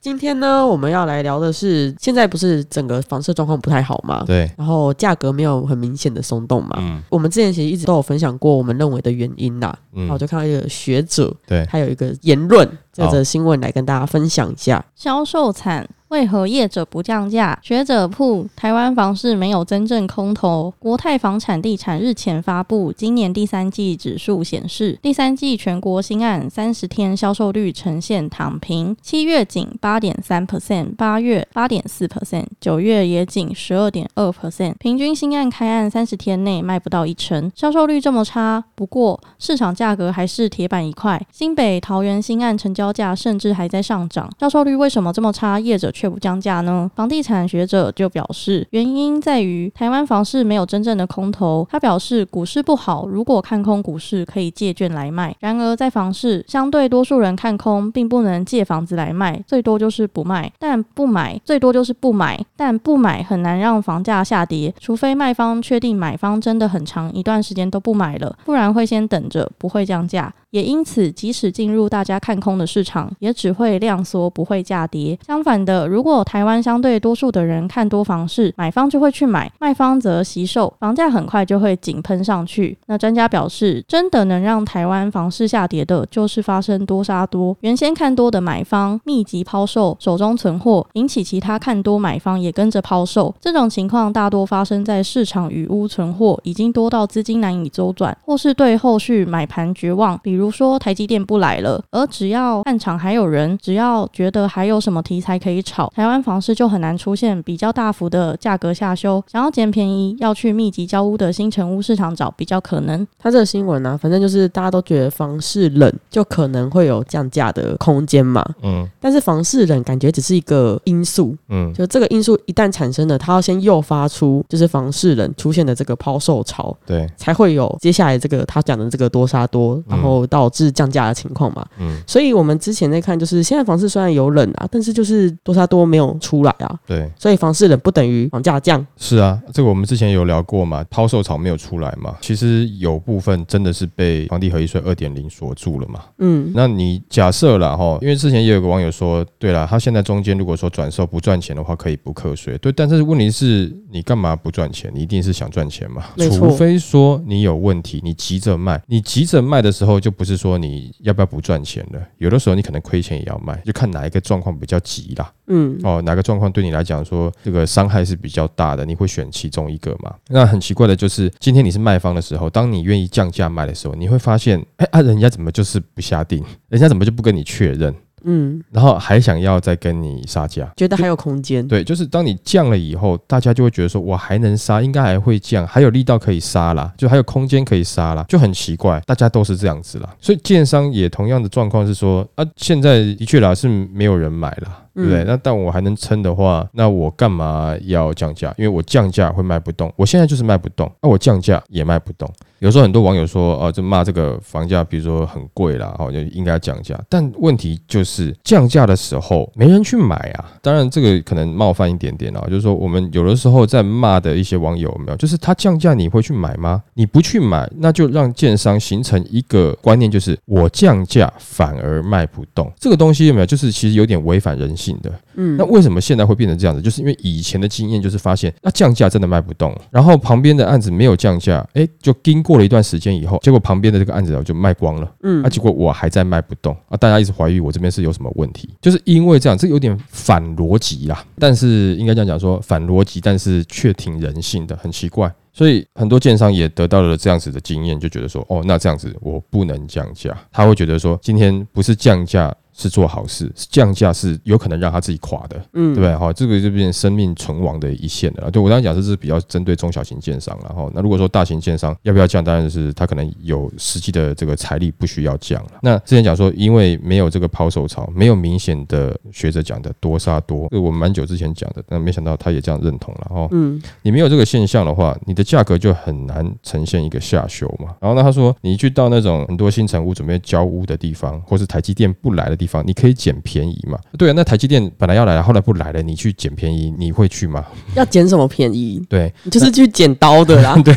[0.00, 4.22] 今天呢，我们要来聊的是，现在不是整个房市状况不太好嘛？
[4.24, 6.76] 对，然后价格没有很明显的松动嘛。
[6.78, 9.76] 嗯我们之前其实一直都有分享过我们认为的原因呐。
[9.92, 14.84] 然后就看到一个学者，对，他有一个言论，这好则新闻来跟大家分享一下。
[14.94, 17.58] 销售惨，为何业者不降价？
[17.62, 20.72] 学者铺台湾房市没有真正空头。
[20.78, 38.64] 国泰房产地产日前发布今年第三季指数显示，第三季全国新案三十天销售率呈现躺平，七月仅八点三 percent，八月八点四 percent，九月也仅十二点二 percent，平均新案开案三十天内卖不到一成，销售率这么差。
[38.74, 45.60] 不过市场价格还是铁板一块，新北、桃园新案成交价甚至还在上涨，销售率为什么这么差？
[45.60, 46.88] 业者却不降价呢？
[46.94, 51.66] 房地产学者就表示，原因在于台湾房市没有真正的空头。
[51.68, 70.32] 他表示，股市不好，如果看空股市，可以借券来卖；然而在房市，相对多数人看空，并不能借房子来卖，最多就是不卖，但不买最多就是不买，但不买很难让房价下跌，除非卖方确定买方真的很长一段时间都不买了，不然会先等着，不会降价。
[70.50, 75.18] 也因此，即使进入大家看空的市场，也只会量缩，不会价跌。
[75.26, 82.78] 相反的，如果台湾相对多数的人看多房市，买方就会去买，卖方则惜售，房价很快就会井喷上去。
[82.86, 87.54] 那专家表示，真的能让台湾房市下跌的，就是发生多杀多。
[87.60, 93.34] 原先看多的买方密集抛售，手中存货，引起其他看多买方也跟着抛售。
[93.40, 100.18] 这种情况大多发生在市场余屋存货已经多到资金难以周转，或是对后续买盘绝望。
[100.22, 109.22] 比如说台积电不来了，而只要看场还有人，只要觉得还有什么题材可以炒，台湾房市就很难出现比较大幅的价格下修。
[109.30, 113.06] 想要捡便宜，要去密集交屋的新城屋市场找比较可能。
[113.18, 118.44] 他这个新闻啊，反正就是大家都觉得房市冷，就可能会有降价的空间嘛。
[118.62, 131.66] 嗯但是房市冷感觉只是一个因素，嗯，就这个因素一旦产生了，它要先诱发出就是房市冷出现的这个抛售潮，对，才会有接下来这个他讲的这个多杀多，然后导致降价的情况嘛。
[131.80, 138.84] 嗯所以我们之前在看，就是现在房市虽然有冷啊，但是就是多杀多没有出来啊，对，所以房市冷不等于房价降。
[138.96, 146.00] 是啊，这个我们之前有聊过嘛，抛售潮没有出来嘛，其实有部分真的是被房地合一税二点零锁住了嘛。
[146.18, 152.56] 嗯，那你假设了哈，因为之前也有个网友说，对了，他现在中间如果说转售不赚钱的话，可以不课税。
[152.58, 154.90] 对，但是问题是你干嘛不赚钱？
[154.94, 156.04] 你一定是想赚钱嘛？
[156.36, 162.02] 除非说你有问题，你急着卖，你急着卖的时候，就不是说你要不要不赚钱了。
[162.18, 165.32] 有的时候你可能亏钱也要卖，就看哪一个状况比较急啦。
[165.46, 170.14] 嗯，哦，哪个状况对你来讲说这个伤害是比较大的，你会选其中一个嘛？
[170.28, 177.94] 那很奇怪的就是，今天你是卖方的时候，当你愿意降价卖的时候，你会发现，哎啊，人家怎么就是不下定，人家怎么就不跟你确认，
[178.30, 180.70] 嗯，然后还想要再跟你杀价？
[180.76, 181.66] 觉得还有空间。
[181.66, 190.14] 对，就是当你降了以后，大家就会觉得说，我还能杀，应该还会降，还有力道可以杀啦，就还有空间可以杀啦，就很奇怪，大家都是这样子啦。
[190.20, 194.84] 所以建商也同样的状况是说，啊，现在的确啦是没有人买啦。
[194.98, 195.22] 对不对？
[195.22, 198.52] 嗯那但我还能撑的话，那我干嘛要降价？
[198.58, 202.28] 因为我降价会卖不动，我现在就是卖不动，那、我降价也卖不动。
[202.58, 206.98] 有时候很多网友说，哦，就骂这个房价，比如说很贵啦，哦，就应该降价。
[207.08, 210.50] 但问题就是降价的时候没人去买啊。
[210.60, 216.82] 当然，这个可能冒犯一点点啊，就是说我们有的时候在骂的一些网友有没有，就是他降价你会去买吗？
[216.94, 222.68] 你不去买，那就让建商形成一个观念，就是我降价反而卖不动。
[222.80, 223.46] 这个东西有没有？
[223.46, 225.12] 就是其实有点违反人性的。
[225.34, 226.80] 嗯那为什么现在会变成这样子？
[226.80, 245.32] 就是因为以前的经验就是发现，那降价真的卖不动，然后旁边的案子没有降价，哎，就经过了一段时间以后，结果旁边的这个案子就卖光了，嗯啊，结果我还在卖不动啊，大家一直怀疑我这边是有什么问题，就是因为这样，这有点反逻辑啦，但是应该这样讲说反逻辑，但是却挺人性的，很奇怪。
[245.50, 250.36] 所以很多建商也得到了这样子的经验，就觉得说，哦，那这样子我不能降价。
[250.52, 256.16] 他会觉得说，今天不是降价是做好事，降价是有可能让他自己垮的，嗯，对不对？
[256.16, 258.48] 哈，这个就变成生命存亡的一线了。
[258.50, 260.88] 对我刚刚讲这是比较针对中小型建商然后。
[260.94, 265.72] 那如果说大型建商要不要降，当然是他可能有实际的这个财力不需要降了。
[265.82, 273.48] 那之前讲说，因为没有这个抛售潮，没有明显的学者讲的多杀多，这我们蛮久之前讲的，但没想到他也这样认同了哈。
[273.50, 277.96] 嗯，你没有这个现象的话，你的价格就很难呈现一个下修嘛。
[278.00, 283.98] 然后呢，他说你去到那种很多新城屋准备交屋的地方，或是台积电不来的地方，你可以捡便宜嘛。
[284.16, 287.64] 对啊，那台积电本来要来了，后来不来了，你去捡便宜，你会去吗？
[287.94, 289.02] 要捡什么便宜？
[289.08, 290.76] 对，就是去捡刀的啦。
[290.82, 290.94] 对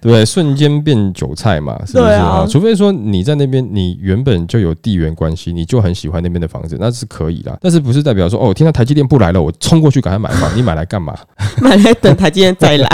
[0.02, 0.24] 对？
[0.24, 2.46] 瞬间变韭菜嘛，是不是啊啊？
[2.48, 7.56] 除非说你在那边，你原本就有地缘关系，你就很喜欢那边的房子，那是可以啦。
[7.60, 10.50] 但是不是代表说哦，听到台积电不来了，我冲过去赶快买房？
[10.56, 11.16] 你买来干嘛？
[11.60, 12.88] 买来等台积电再来。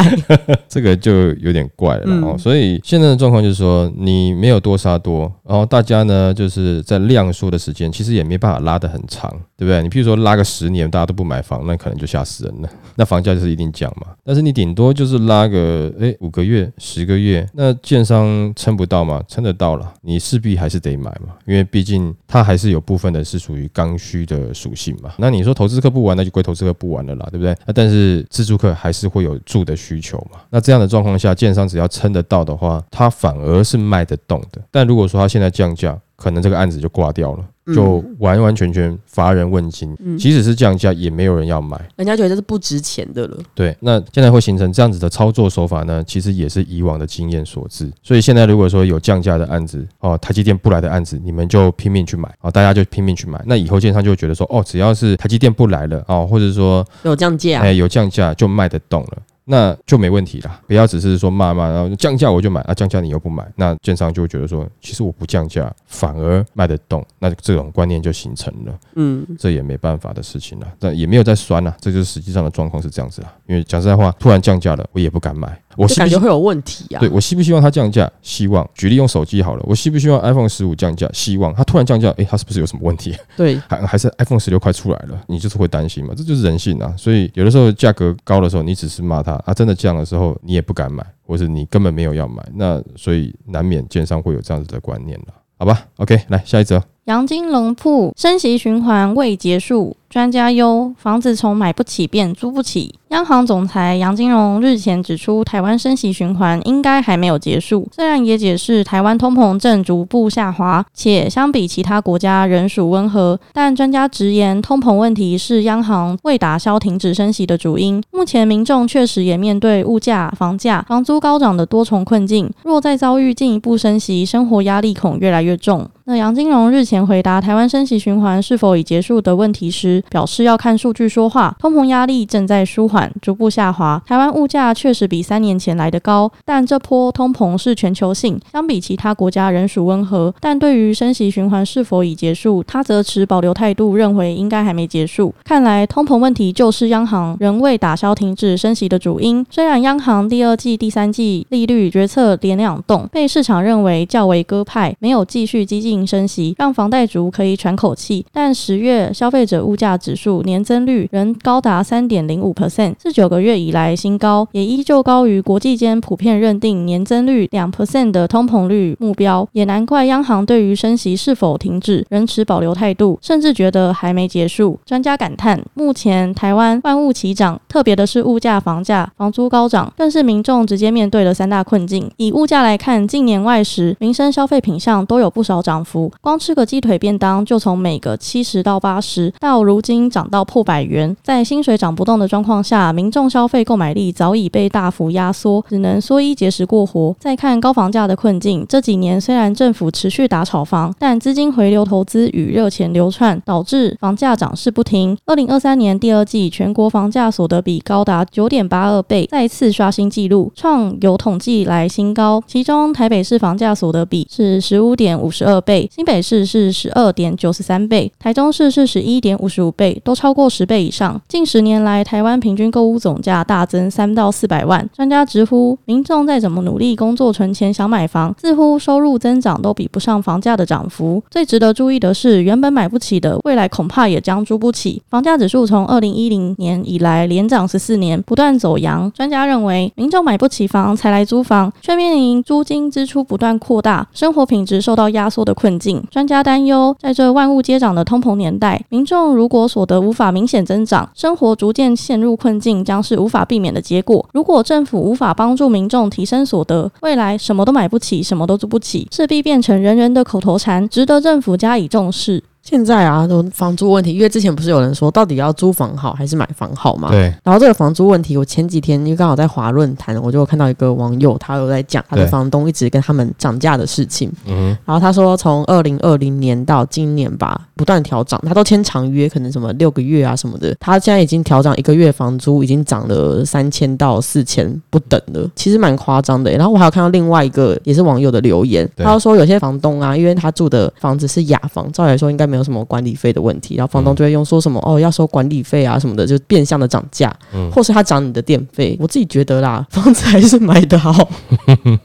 [0.69, 2.37] 这个就有点怪了哦。
[2.39, 9.83] 所以现在的状况就是说，你没有多杀多，然后大家呢就是在量缩的时间，其实也没办法拉得很长，对不对？
[9.83, 12.69] 你譬如说拉个十年，大家都不买房，那可能就吓死人了。
[12.97, 14.09] 那房价就是一定降嘛。
[14.25, 19.23] 但是你顶多就是拉个诶五个月、十个月，那建商撑不到嘛？
[19.27, 25.13] 撑得到了，你势必还是得买嘛，因为毕竟它还是有部分的是属于刚需的属性嘛。
[25.19, 27.57] 那你说投资客不玩，那就归投资客不玩了啦，对不对？
[27.67, 30.41] 那但是自住客还是会有住的需求嘛。
[30.51, 34.61] 那这样的状况下，建商只要撑得到的话，它反而是卖得动的。
[34.71, 37.45] 但如果说它现在降价，可能这个案子就挂掉了。
[37.73, 41.81] 就完完全全乏人问津，嗯即使是降价，也没有人要买。
[41.95, 43.39] 人家觉得这是不值钱的了。
[43.55, 47.89] 对，那现在会形成这样子的操作手法呢，其实也是以往的经验所致。
[48.03, 53.41] 所以现在如果说有降价的案子，哦，台积电不来的案子，你们就拼命去买，哦，大家就拼命去买。
[53.47, 59.19] 那以后建商就会觉得说，哦，只要是台积电不来了，哦，或者说，有降价，哎，有降价就卖得动了。
[59.45, 68.79] 那就没问题啦，不要只是说骂骂，然后降价我就买啊，降价你又不买，那建商就会觉得说，其实我不降价反而卖得动，那这种观念就形成了。
[68.95, 73.33] 嗯，这也没办法的事情了，但也没有在酸了，这就是实际上的状况是这样子啦。
[73.47, 75.61] 因为讲实在话，突然降价了，我也不敢买。
[75.77, 77.01] 我感觉会有问题啊。
[77.01, 78.11] 对我希不希望它降价？
[78.23, 78.69] 希望。
[78.75, 81.09] 举例用手机好了，我希不希望 iPhone 十五降价？
[81.13, 81.53] 希望。
[81.55, 83.15] 它突然降价，诶，它是不是有什么问题？
[83.37, 86.15] 对，还还是 iPhone 十六快出来了，你就是会担心嘛？
[86.17, 86.95] 这就是人性啊。
[86.97, 92.43] 所以有的时候价格高的时候，你只是骂它啊，真的降的时候，你也不敢买，或是你根本没有要买。
[92.55, 96.83] 那所以难免奸商会有这样子的观念了，好吧？OK，来下一则。
[97.07, 102.97] 杨金龙铺升息循环未结束，专家忧房子从买不起变租不起。
[103.09, 107.89] 央行总裁杨金龙日前指出，台湾升息循环应该还没有结束。
[107.91, 118.03] 虽然也解释台湾通膨正逐步下滑，且相比其他国家仍属温和，但专家直言，通膨问题是央行未打消停止升息的主因。
[118.11, 125.89] 目前民众确实也面对物价、房价、房租高涨的多重困境，若再遭遇进一步升息，生活压力恐越来越重。
[126.05, 134.03] 那杨金龙日前回答台湾升息循环是否已结束的问题时，表示要看数据说话，通膨压力正在舒缓，逐步下滑。
[134.07, 140.35] 台湾物价确实比三年前来得高，但这波通膨是全球性，相比其他国家仍属温和。
[140.41, 145.35] 但对于升息循环是否已结束，他则持保留态度，认为应该还没结束。
[145.45, 149.45] 看来通膨问题就是央行仍未打消停止升息的主因。
[149.51, 158.25] 虽然央行第二季、第三季利率决策连两动，被市场认为较为鸽派，没有继续激进升息，让房贷族可以喘口气。
[158.33, 169.49] 但十月消费者物价指数年增率仍高达三点零五 percent，是九个月以来新高，也依旧高于国际间普遍认定年增率两 percent 的通膨率目标。
[169.53, 174.79] 也难怪央行对于升息是否停止仍持保留态度，甚至觉得还没结束。
[174.87, 182.11] 专家感叹，目前台湾万物齐涨，特别的是物价、房价、房租高涨，更是民众直接面对的三大困境。
[182.17, 191.15] 以物价来看，近年外食、民生消费品项都有不少涨幅，光吃个鸡腿便当就从每个七十到八十，到如金涨到破百元。
[191.23, 197.15] 在薪水涨不动的状况下，民众消费购买力早已被大幅压缩，只能缩衣节食过活。
[197.19, 205.19] 再看高房价的困境，这几年虽然政府持续打炒房，但资金回流投资与热钱流窜，导致房价涨势不停。
[205.27, 212.43] 二零二三年第二季全国房价所得比高达九点八二倍，再次刷新纪录，创有统计来新高。
[212.47, 221.21] 其中台北市房价所得比是十五点五十二倍，新北市是十二点九十三倍，台中市是十一点五十五倍，都超过十倍以上。
[221.29, 224.89] 近十年来，台湾平均购物总价大增三到四百万。
[224.95, 231.23] 专家直呼，民众再怎么努力工作存钱想买房，似乎收入增长都比不上房价的涨幅。
[231.31, 235.03] 最值得注意的是，原本买不起的，未来恐怕也将租不起。
[235.11, 239.11] 房价指数从二零一零年以来连涨十四年，不断走阳。
[239.13, 246.03] 专家认为，民众买不起房才来租房，却面临租金支出不断扩大，生活品质受到压缩的困境。
[246.11, 254.29] 专家担忧，在这万物皆涨的通膨年代，民众如果所得无法明显增长，生活逐渐陷入困境，将是无法避免的结果。
[254.33, 262.43] 如果政府无法帮助民众提升所得，未来什么都买不起，什么都租不起，势必变成人人的口头禅，值得政府加以重视。
[262.63, 267.11] 现在啊，都房租问题，因为之前不是有人说到底要租房好还是买房好嘛？
[267.11, 274.31] 对，然后这个房租问题，我前几天因为刚好在华论坛，我就看到一个网友，他有在讲他的房东一直跟他们涨价的事情。
[274.47, 280.73] 嗯然后他说，从二零二零年到今年吧，不断调涨，他都签长约，可能什么六个月啊什么的。
[280.79, 286.51] 他现在已经调涨一个月房租，已经涨了三千到四千不等了，其实蛮夸张的。
[286.53, 298.95] 然后我还有看到另外一个也是网友的留言，他说有些房东啊，因为他住的房子是雅房，照理来说应该没有什么管理费的问题，然后房东就会用说什么、哦要收管理费啊什么的，就变相的涨价，嗯或是他涨你的电费。
[299.01, 301.27] 我自己觉得啦， 房子还是买的好。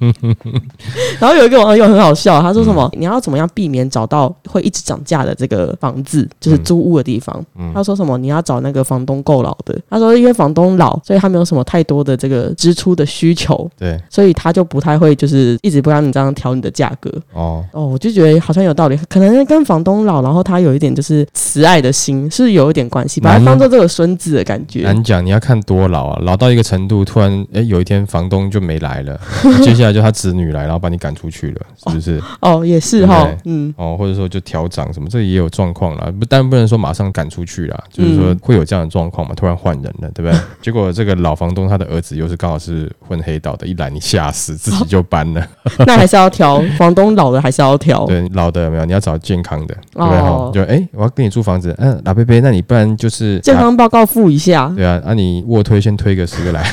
[1.19, 7.43] 然后有一个网友很好笑，他说什么、你要怎么样避免找到会一直涨价的这个房子，就是租屋的地方。
[7.57, 9.77] 嗯他说什么你要找那个房东够老的。
[9.89, 17.11] 他说因为房东老，所以他没有什么太多的这个支出的需求，对，所以他就不太会就是一直不让你这样调你的价格。
[17.33, 24.82] 哦，哦，我就觉得好像有道理，可能跟房东老，然后他有一点就是慈爱的心，是有一点关系，把他当做这个孙子的感觉。
[24.82, 29.20] 难讲，你要看多老啊，老到一个程度，突然哎有一天房东就没来了，
[29.63, 32.22] 接下来就他子女来，然后把你赶出去了，是不是？
[32.41, 40.39] 哦，也是哈，嗯，哦，或者说就调涨什么，这也有状况啦，不，但不能说马上赶出去啦，就是说嗯会有这样的状况嘛，突然换人了，对不对？
[40.62, 45.48] 结果这个老房东他的儿子又是刚好是混黑道的，一来你吓死，自己就搬了。
[45.86, 48.06] 那还是要调，房东老的还是要调。
[48.06, 48.86] 对，老的有没有？
[48.86, 50.17] 你要找健康的，对不对？
[50.20, 54.72] 哦哈，就哎、我要跟你租房子，嗯、老贝贝，那你不然就是健啊康报告付一下。
[54.75, 56.63] 对啊，啊你卧推先推个十个来，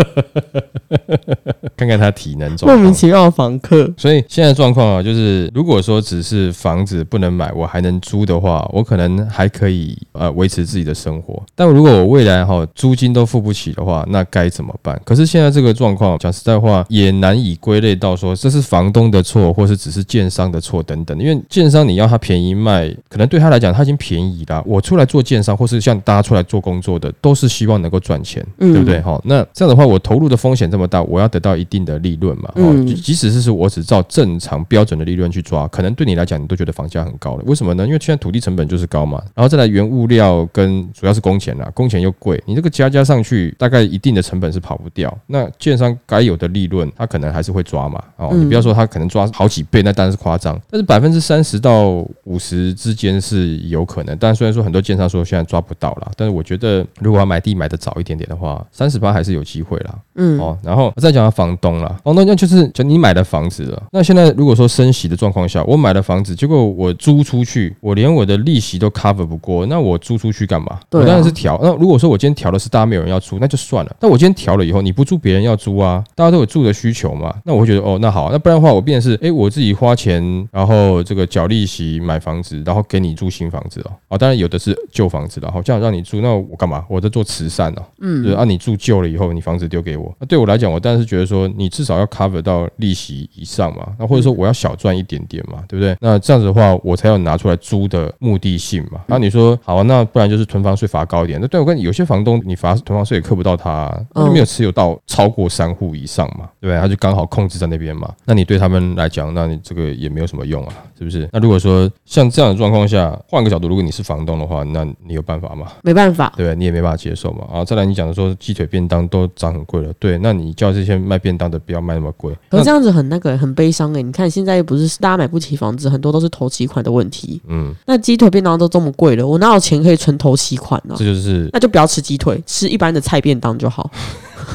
[1.76, 2.94] 看看他体能状莫名况。
[2.94, 11.42] 其妙的房客，所以现在状况啊，就是如果说只是房子不能买，我还能租的话，我可能还可以呃维持自己的生活。
[11.54, 15.00] 但如果我未来哈租金都付不起的话，那该怎么办？
[15.04, 21.18] 可是现在这个状况，讲实在话，也难以归类到说这是房东的错，或是只是建商的错等等。
[21.18, 24.62] 因为建商你要他便宜卖，可能对他来讲他已经便宜了。
[24.66, 29.00] 我出来做建商，或是像大家出来做工作的，都是希望能够赚钱，嗯对不对？
[29.00, 32.48] 哈，那这样的话，我投入的风险这么大，我要得到一定的利润嘛。
[32.56, 37.42] 哦，嗯即即使是说我只照正常标准的利润去抓，可能对你来讲，你都觉得房价很高了。
[37.46, 37.84] 为什么呢？
[37.86, 45.16] 因为现在土地成本就是高嘛，然后再来原物料跟主要是工钱啦，工钱又贵，你这个加加上去，大概一定的成本是跑不掉。
[45.26, 48.02] 那建商该有的利润，他可能还是会抓嘛。
[48.16, 50.60] 哦，嗯你不要说他可能抓好几倍，那当然是夸张。
[50.70, 51.88] 但是百分之三十到
[52.24, 54.16] 五十之间是有可能。
[54.18, 59.98] 但虽然说很多建商说现在抓不到啦，但是我觉得如果要买地买的早一点点的话，三十八还是有机会啦。
[60.14, 70.78] 嗯，哦，然后再讲到房东啦，房东那就是就你买了房子了，那现在如果说升息的状况下，我买了房子，结果我租出去，我连我的利息都 cover 不过，那我租出去干嘛？
[70.90, 71.58] 对啊我当然是调。
[71.62, 73.96] 那如果说我今天调的是大家没有人要租，那就算了。
[73.98, 83.92] 但我今天调了以后，你不租别人要租啊，大家都有住的需求嘛，那我会觉得哦，那好，那不然的话，我变成是哎我自己花钱，然后这个缴利息买房子，然后给你住新房子哦。
[84.08, 86.84] 哦，当然有的是旧房子了，好这样让你住，那我干嘛？
[86.88, 87.82] 我在做慈善哦。
[88.00, 95.96] 嗯就是啊，你住旧了以后，你房子丢给我，那对我来讲，我当然是觉得说，你至少要 cover 到利息以上嘛，那或者说我要小赚一点点嘛，对不对？
[96.00, 99.00] 那这样子的话，我才有拿出来租的目的性嘛。
[99.06, 101.40] 然后你说好啊，那不然就是囤房税罚高一点。
[101.40, 106.80] 那对我跟你有些房东，你罚囤房税也克不到他、啊，他就没有持有到超过三户以上嘛，对不对？
[106.80, 108.12] 他就刚好控制在那边嘛。
[108.24, 111.28] 那你对他们来讲，那你这个也没有什么用啊，是不是？
[111.32, 115.68] 那如果说像这样的状况下，换个角度，如果你是房东的话，那你有办法吗？
[115.82, 116.56] 没办法，对不对？
[116.56, 117.46] 你也没办法接受嘛。
[117.52, 122.34] 啊，再来你讲的说鸡腿便当都涨很贵了，对，那你叫这些卖便当的不要卖那么贵。
[122.48, 127.40] 可是这样子很那个很悲伤哎、你看现在又不是大家买不起房子，很多都是头期款的问题。
[127.48, 133.90] 嗯，那鸡腿便当都这么贵了，我哪有钱可以存头期款呢、这就是那就不要吃鸡腿，吃一般的菜便当就好。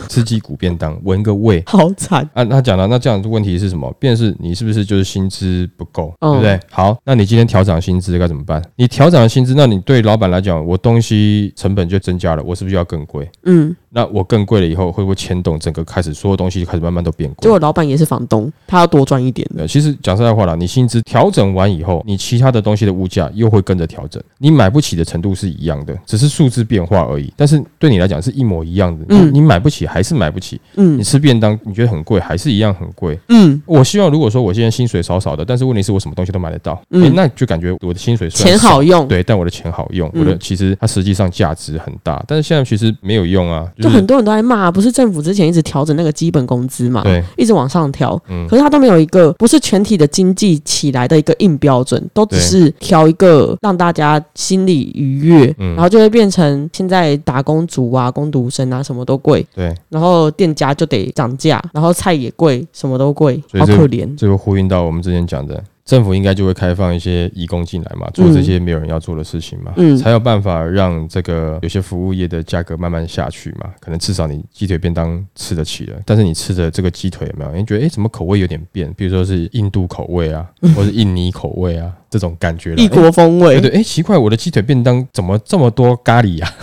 [0.10, 1.64] 吃鸡骨便当，闻个味。
[1.68, 3.90] 好惨，啊，他讲了，那这样的问题是什么？
[4.00, 6.60] 便是你是不是就是薪资不够，嗯对不对？
[6.70, 8.62] 好，那你今天调涨薪资该怎么办？
[8.76, 13.30] 你调涨薪资，那你对老板来讲，我东西成本就增加了，我是不是要更贵？
[13.46, 17.44] 嗯，那我更贵了以后，会不会牵动整个开始所有东西就开始慢慢都变贵？
[17.44, 19.50] 结果老板也是房东，他要多赚一点。
[19.58, 27.34] 呃，其实讲实在话啦，你薪资调整完以后，你其他的东西的物价又会跟着调整，你买不起的程度是一样的，只是数字变化而已。
[27.38, 29.34] 但是对你来讲是一模一样的，嗯。
[29.34, 30.98] 你买不起还是买不起，嗯。
[30.98, 33.18] 你吃便当你觉得很贵，还是一样很贵。
[33.30, 37.04] 嗯，我希望如果说我现在薪水少少的，但是问题是我什么东西都买得到，嗯。
[37.04, 48.48] 诶那就感觉我的薪水钱好用，对，但我的钱好用，嗯我的其实它实际上价值很大，但是现在其实没有用啊，就是很多人都在骂，不是政府之前一直调整那个基本工资嘛，对，一直往上调，嗯。
[48.48, 55.74] 可是它都没有一个不是全体的经济起来的一个硬标准，都只是调一个让大家心里愉悦，嗯。
[55.76, 64.08] 然后就会变成现在打工族啊、工读生啊什么都贵，对，然后店家就得涨价，然后菜也贵，什么都贵，好可怜。
[64.18, 73.72] 这个呼应到我们之前讲的，政府应该就会开放一些义工进来嘛，做这些没有人要做的事情嘛，嗯才有办法让这个有些服务业的价格慢慢下去嘛。
[73.80, 77.56] 可能至少你鸡腿便当吃得起了，但是你吃的这个鸡腿有没有？
[77.56, 78.92] 你觉得诶，怎么口味有点变？
[78.98, 82.76] 比如说是印度口味啊， 或是印尼口味啊，这种感觉啦。
[82.78, 86.54] 异国风味，对对，哎，奇怪，我的鸡腿便当怎么这么多咖喱呀、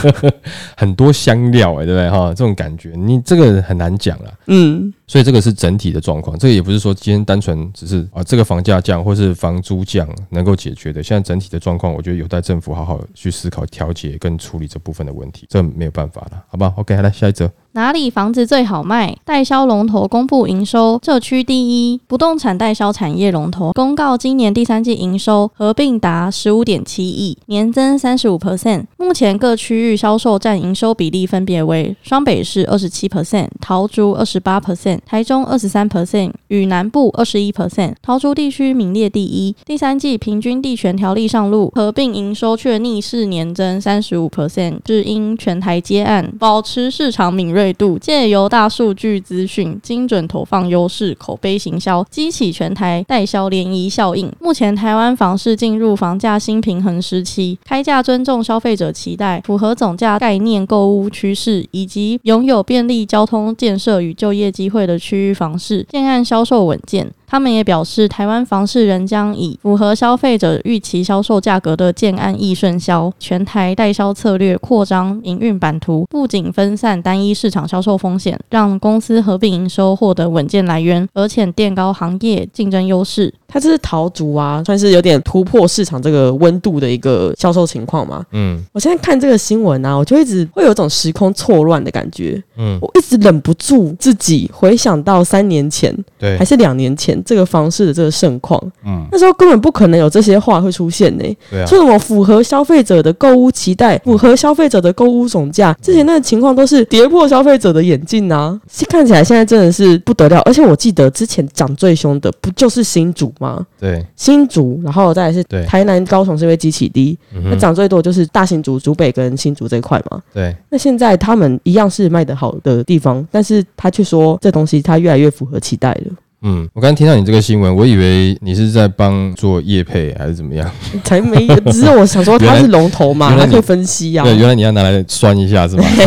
[0.74, 2.28] 很多香料哎、对不对哈？
[2.30, 4.32] 这种感觉，你这个很难讲啦。
[4.46, 11.02] 嗯，所以这个是整体的状况，这个也不是说今天单纯只是啊这个房价降或是房租降能够解决的。
[11.02, 17.50] 现在整体的状况，我觉得有待政府好好去思考、调节跟处理这部分的问题，这没有办法了，好吧？OK，来下一则。
[17.76, 19.14] 哪里房子最好卖？
[19.22, 28.86] 代销龙头公布营收，这区第一不动产代销产业龙头公告，今年第三季营收合并达十五点七亿，年增三十五 percent。
[28.96, 37.92] 目前各区域销售占营收比例分别为：双北市二十七 percent，桃竹二十八 percent，台中二十三 percent，与南部二十一 percent。
[38.00, 39.54] 桃竹地区名列第一。
[39.66, 54.32] 第三季平均地权条例上路，合并营收却逆势年增三十五 percent，是因全台接案，保持市场敏锐度，借由大数据资讯、精准投放优势、口碑行销，激起全台代销涟漪效应。
[54.40, 67.10] 目前台湾房市进入房价新平衡时期，开价尊重消费者期待，符合总价概念购物趋势，以及拥有便利交通建设与就业机会的区域房市，建案销售稳健。
[67.26, 83.34] 他们也表示，台湾房市仍将以符合消费者预期销售价格的建案易顺销、全台代销策略扩张营运版图，不仅分散单一市场销售风险，让公司合并营收获得稳健来源，而且垫高行业竞争优势。
[83.48, 88.24] 它这是桃竹啊，算是有点突破市场这个温度的一个销售情况嘛。
[88.32, 88.62] 嗯。
[88.72, 96.36] 我现在看这个新闻啊，我就一直会有一种时空错乱的感觉，嗯，我一直忍不住自己回想到三年前对。
[96.36, 99.06] 还，是两年前这个房市的这个盛况，嗯。
[99.10, 108.58] 那时候根本不可能有这些话会出现呢、对啊，说什么符合消费者的购物期待，符合消费者的购物总价，之前那个情况都是跌破消费者的眼镜啊！
[108.88, 113.64] 看起来现在真的是不得了，而且我记得之前涨最凶的不就是新竹吗？
[113.78, 120.22] 对，新竹，然后再来是台南、高雄是因为基期低，那涨最多就是大新竹、竹北跟新竹这一块嘛。
[120.32, 130.70] 对，那现在他们一样是卖得好的地方，但是他却说这东西它越来越符合期待了，嗯，我刚才听到你这个新闻，我以为你是在帮做业配还是怎么样？
[131.02, 131.58] 才没有。
[131.72, 135.82] 只是我想说它是龙头嘛， 原来你它可以分析呀、对，原来你要拿来酸一下是吧？
[135.96, 136.06] 嘿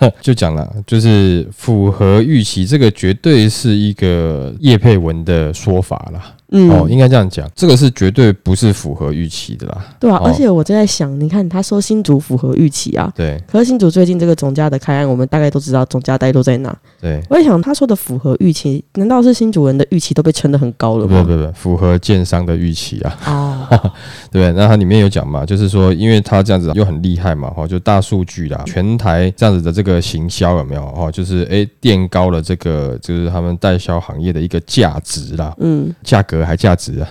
[0.00, 6.34] 嘿就讲了，就是符合预期，这个绝对是一个业配文的说法啦。
[6.56, 9.84] 嗯，哦，应该这样讲，这个是绝对不是符合预期的啦。
[9.98, 16.74] 对啊，哦而且我正在想，你看他说新竹符合预期啊，对可是新竹最近这个总价的开案，我们大概都知道总价带都在哪。
[17.00, 21.22] 对，我在想，他说的符合预期，难道是新竹人的预期都被撑得很高了吗？
[21.24, 23.92] 不不不，符合建商的预期啊，哦，
[24.30, 24.52] 对？
[24.52, 30.86] 那他里面有讲嘛，就是说，因为他这样子又很厉害嘛，哈，就大数据啦，全台这样子的这个行销有没有？
[30.92, 37.08] 哈，就是哎垫高了这个就是他们代销行业的一个价值啦，嗯价格还价值啊。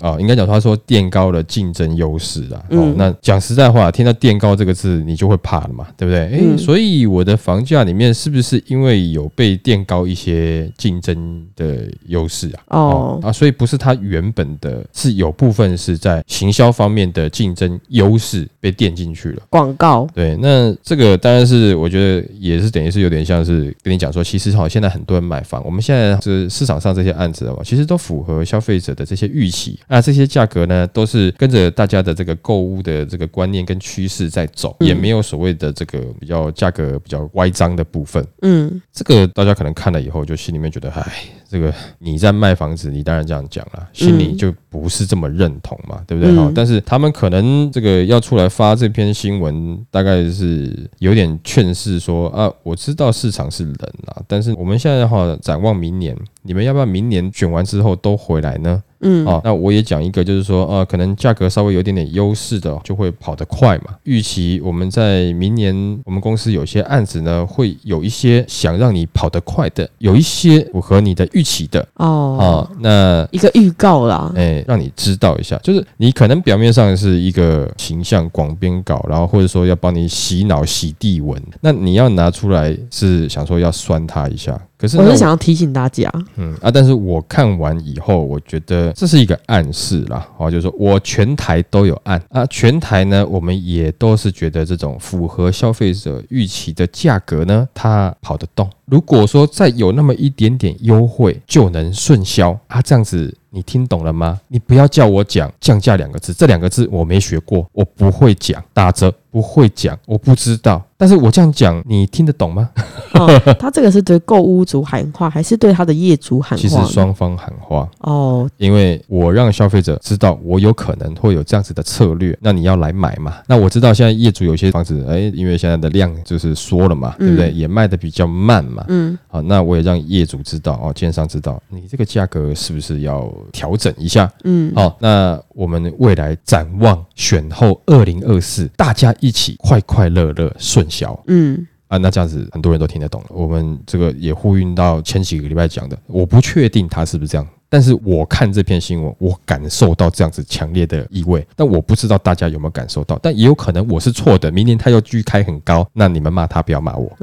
[0.00, 2.58] 哦，应该讲他说垫高了竞争优势啊。
[2.70, 6.20] 哦嗯，那讲实在话，听到垫高这个字，你就会怕了嘛，对不对？
[6.28, 12.62] 诶，嗯所以我的房价里面是不是因为有被垫高一些竞争的优势啊？
[12.68, 19.42] 哦啊，所以不是它原本的，是有部分是在行销方面的竞争优势被垫进去了。
[19.50, 38.26] 广告，对，那这个当然是我觉得也是等于是有点像是跟你讲说，其实哈，现在很多人买房，我们现在这市场上这些案子啊，其实都符合消费者的这些预期啊，这些价格呢都是跟着大家的这个购物的这个观念跟趋势在走，嗯也没有所谓的这个比较价格比较歪张的部分。
[38.42, 46.34] 嗯，这个大家可能看了以后，就心里面觉得，哎，这个你在卖房子，你当然这样讲了，心里就不是这么认同嘛，对不对？
[46.34, 58.82] 哈、嗯但是他们可能这个要出来发这篇新闻，大概是有点劝示说啊，我知道市场是冷啊，但是我们现在哈展望明年，你们要不要明年选完之后都回来呢？
[59.00, 63.94] 嗯，哦，那我也讲一个，就是说，呃，可能价格稍微有点点优势的，就会跑得快嘛。
[64.04, 72.06] 预期我们在明年，我们公司有些案子呢，会有一些想让你跑得快的，有一些符合你的预期的哦，
[72.40, 72.70] 哦。
[72.80, 98.68] 那一个预告啦，哎，让你知道一下，就是你可能表面上是一个形象广编稿，然后或者说要帮你洗脑洗地文，那你要拿出来是想说要酸他一下，可是呢我是想要提醒大家，嗯啊，但是我看完以后，我觉得这是一个暗示啦，哦，就是说我全台都有按啊，全台呢，我们也都是觉得这种符合消费者预期的价格呢，它跑得动。
[98.86, 104.38] 如果说再有那么一点点优惠就能顺销啊，这样子你听懂了吗？
[104.48, 110.82] 你不要叫我讲降价两个字，这两个字我没学过，我不会讲打折，不会讲，我不知道。
[110.98, 112.70] 但是我这样讲，你听得懂吗？
[113.14, 113.26] 哦，
[113.58, 116.68] 他这个是对购屋主喊话，还是对他的业主喊话其？
[116.68, 123.36] 实双方喊话，哦，因为我让消费者知道我有可能会有这样子的策略，那你要来买嘛？
[123.46, 127.50] 那我知道现在业主有些房子，哎，因为现在的量就是缩了嘛，对不对？
[127.52, 128.75] 也卖的比较慢嘛。
[128.88, 134.32] 嗯，好，那我也让业主知道哦，建商知道你这个价格是不是要调整一下？
[134.44, 141.18] 嗯，好，那我们未来展望选后二零二四，大家一起快快乐乐顺销。
[141.26, 143.28] 嗯，啊，那这样子很多人都听得懂了。
[143.30, 154.50] 我们这个也呼应到前几个礼拜讲的，我不确定他是不是这样，但是我看这篇新闻，我感受到这样子强烈的意味，但我不知道大家有没有感受到，但也有可能我是错的。
[154.50, 157.16] 明年他又继续开很高，那你们骂他，不要骂我？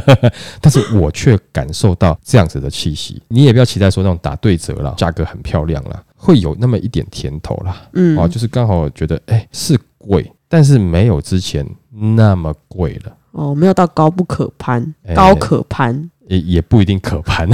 [0.60, 3.22] 但是我却感受到这样子的气息。
[3.28, 7.82] 你也不要期待说那种打对折了，价格很漂亮了，会有那么一点甜头啦。
[7.94, 13.16] 嗯，哦，就是刚好觉得，哎、是贵，但是没有之前那么贵了。
[13.32, 15.14] 哦，没有到高不可攀，哎。
[15.14, 17.46] 高可攀，也也不一定可攀，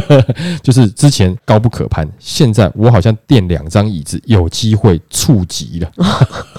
[0.62, 5.90] 就是之前高不可攀，现在我好像垫两张椅子，有机会触及了，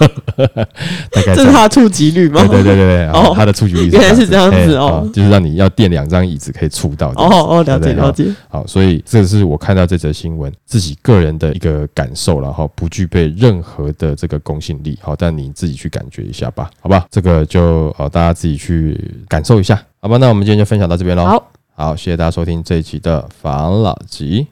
[1.12, 2.40] 大概这是他触及率吗？
[2.48, 7.10] 对对对对对，哦哦，它的触及率 原来是这样子哎哦就是让你要垫两张椅子可以触到。
[7.10, 17.06] 哦哦，了解了解，好，所以这是我看到这则新闻自己个人的一个感受然后不具备任何的这个公信力，好，但你自己去感觉一下吧，好吧？
[17.10, 20.16] 这个就好，大家自己去感受一下，好吧？
[20.16, 21.24] 那我们今天就分享到这边喽。
[21.24, 24.48] 好，好，谢谢大家收听这一期的防老集。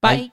[0.00, 0.28] 拜。